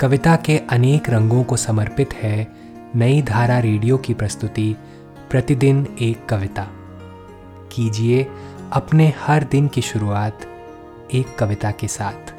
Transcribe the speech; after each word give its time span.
कविता 0.00 0.36
के 0.36 0.58
अनेक 0.58 1.10
रंगों 1.10 1.44
को 1.44 1.56
समर्पित 1.56 2.14
है 2.14 2.52
नई 2.94 3.22
धारा 3.22 3.58
रेडियो 3.58 3.98
की 3.98 4.14
प्रस्तुति, 4.14 4.76
प्रतिदिन 5.30 5.96
एक 6.00 6.26
कविता। 6.26 6.68
कीजिए 7.72 8.26
अपने 8.72 9.12
हर 9.18 9.44
दिन 9.44 9.68
की 9.68 9.82
शुरुआत 9.82 10.40
एक 11.14 11.36
कविता 11.38 11.70
के 11.70 11.88
साथ। 11.88 12.34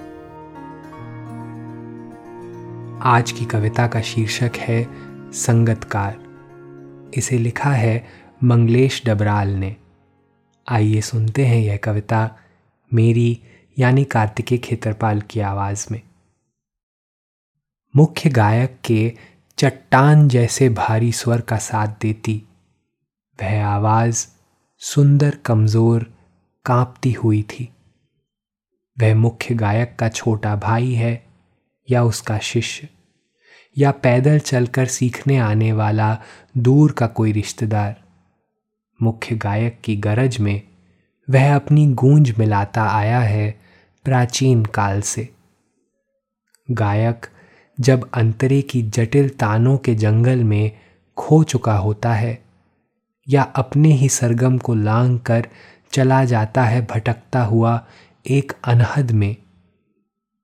आज 3.04 3.32
की 3.32 3.46
कविता 3.46 3.88
का 3.88 4.02
शीर्षक 4.02 4.52
है 4.58 4.88
संगतकार 5.32 6.18
इसे 7.14 7.38
लिखा 7.38 7.72
है 7.72 8.08
मंगलेश 8.44 9.02
डबराल 9.06 9.48
ने। 9.48 9.76
आइए 10.70 11.02
सुनते 11.02 11.46
हैं 11.46 11.62
यह 11.62 11.78
कविता 11.78 12.36
मेरी, 12.94 13.40
यानी 13.80 14.04
कार्तिकेय 14.04 14.58
खेतरपाल 14.58 15.22
की 15.22 15.40
आवाज़ 15.40 15.88
में। 15.92 16.02
मुख्य 17.98 18.30
गायक 18.30 18.78
के 18.86 19.14
चट्टान 19.58 20.28
जैसे 20.30 20.70
भारी 20.70 21.12
स्वर 21.12 21.42
का 21.42 21.58
साथ 21.58 21.88
देती। 21.88 22.42
वह 23.40 23.66
आवाज़ 23.66 24.26
सुंदर, 24.82 25.36
कमज़ोर, 25.36 26.04
कांपती 26.66 27.12
हुई 27.12 27.42
थी। 27.44 27.70
वह 28.98 29.16
मुख्य 29.16 29.56
गायक 29.56 29.96
का 30.00 30.10
छोटा 30.10 30.56
भाई 30.56 30.94
है 30.94 31.26
या 31.90 32.04
उसका 32.04 32.38
शिष्य, 32.40 32.90
या 33.78 33.92
पैदल 33.92 34.40
चलकर 34.40 34.86
सीखने 34.86 35.38
आने 35.38 35.72
वाला 35.74 36.18
दूर 36.58 36.92
का 36.92 37.08
कोई 37.08 37.32
रिश्तेदार। 37.32 37.96
मुख्य 39.00 39.36
गायक 39.36 39.80
की 39.84 39.96
गरज 39.96 40.38
में 40.40 40.62
वह 41.30 41.56
अपनी 41.56 41.88
गूंज 41.94 42.34
मिलाता 42.40 42.84
आया 42.90 43.20
है 43.20 43.50
प्राचीन 44.06 44.64
काल 44.66 45.02
से। 45.02 45.28
गायक 46.72 47.26
जब 47.80 48.10
अंतरे 48.14 48.62
की 48.62 48.82
जटिल 48.82 49.30
तानों 49.30 49.78
के 49.78 49.96
जंगल 49.96 50.44
में 50.44 50.72
खो 51.18 51.44
चुका 51.44 51.78
होता 51.78 52.14
है 52.14 52.44
या 53.30 53.44
अपने 53.44 53.90
ही 53.90 54.10
सरगम 54.10 54.58
को 54.58 54.76
लांग 54.76 55.20
कर 55.20 55.48
चला 55.94 56.26
जाता 56.26 56.64
है 56.64 56.86
भटकता 56.86 57.44
हुआ 57.44 57.86
एक 58.28 58.54
अनहद 58.64 59.12
में, 59.12 59.36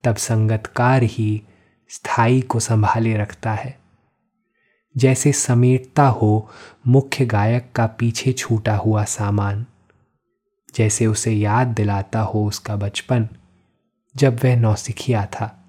तब 0.03 0.15
संगतकार 0.15 1.03
ही 1.03 1.43
स्थायी 1.89 2.41
को 2.41 2.59
संभाले 2.59 3.17
रखता 3.17 3.51
है। 3.51 3.79
जैसे 4.97 5.31
समेटता 5.31 6.07
हो, 6.07 6.49
मुख्य 6.87 7.25
गायक 7.25 7.71
का 7.75 7.87
पीछे 7.87 8.33
छूटा 8.33 8.75
हुआ 8.75 9.03
सामान। 9.03 9.65
जैसे 10.75 11.05
उसे 11.05 11.31
याद 11.31 11.67
दिलाता 11.67 12.19
हो 12.19 12.47
उसका 12.47 12.75
बचपन, 12.75 13.29
जब 14.15 14.39
वह 14.43 14.55
नौसिखिया 14.55 15.25
था। 15.25 15.62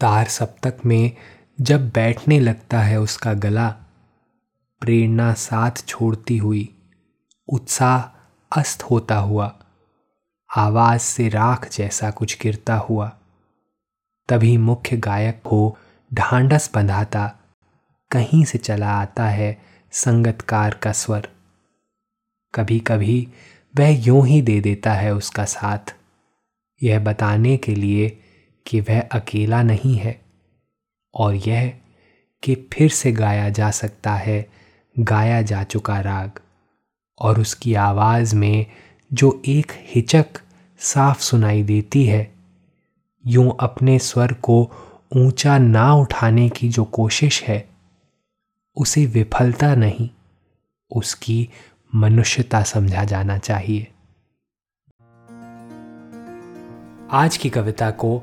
तार 0.00 0.26
सप्तक 0.26 0.76
में 0.86 1.12
जब 1.60 1.88
बैठने 1.90 2.40
लगता 2.40 2.80
है 2.80 3.00
उसका 3.00 3.32
गला, 3.34 3.68
प्रेरणा 4.80 5.32
साथ 5.32 5.86
छोड़ती 5.86 6.36
हुई 6.38 6.68
उत्साह 7.48 8.02
अस्त 8.52 8.82
होता 8.82 9.16
हुआ, 9.16 9.54
आवाज़ 10.56 11.00
से 11.00 11.28
राख 11.28 11.70
जैसा 11.72 12.10
कुछ 12.10 12.38
गिरता 12.42 12.76
हुआ, 12.76 13.08
तभी 14.28 14.56
मुख्य 14.56 14.96
गायक 14.96 15.42
को 15.44 15.78
ढांडस 16.14 16.70
बंधाता, 16.74 17.26
कहीं 18.10 18.44
से 18.44 18.58
चला 18.58 18.90
आता 18.90 19.24
है 19.24 19.62
संगतकार 19.92 20.74
का 20.74 20.92
स्वर। 20.92 21.28
कभी 22.54 22.78
कभी 22.80 23.28
वह 23.74 23.88
यूँ 24.06 24.26
ही 24.26 24.42
दे 24.42 24.60
देता 24.60 24.92
है 24.92 25.14
उसका 25.14 25.44
साथ। 25.44 25.94
यह 26.82 26.98
बताने 26.98 27.56
के 27.56 27.74
लिए 27.74 28.22
कि 28.66 28.80
वह 28.80 29.00
अकेला 29.00 29.62
नहीं 29.62 29.96
है 29.96 30.20
और 31.14 31.34
यह 31.34 31.78
कि 32.42 32.68
फिर 32.72 32.90
से 32.90 33.12
गाया 33.12 33.48
जा 33.48 33.70
सकता 33.70 34.14
है, 34.14 34.50
गाया 34.98 35.42
जा 35.42 35.62
चुका 35.62 36.00
राग। 36.00 36.30
और 37.18 37.40
उसकी 37.40 37.74
आवाज़ 37.74 38.36
में 38.36 38.66
जो 39.12 39.42
एक 39.46 39.72
हिचक 39.76 40.26
साफ़ 40.78 41.20
सुनाई 41.20 41.62
देती 41.62 42.04
है, 42.04 42.34
यूँ 43.26 43.56
अपने 43.60 43.98
स्वर 43.98 44.32
को 44.32 44.70
ऊँचा 45.16 45.58
ना 45.58 45.94
उठाने 45.94 46.48
की 46.48 46.68
जो 46.68 46.84
कोशिश 46.84 47.42
है, 47.42 47.68
उसे 48.76 49.06
विफलता 49.06 49.74
नहीं, 49.74 50.10
उसकी 50.90 51.48
मनुष्यता 51.94 52.62
समझा 52.62 53.04
जाना 53.04 53.38
चाहिए। 53.38 53.92
आज 57.10 57.36
की 57.36 57.50
कविता 57.50 57.90
को 57.90 58.22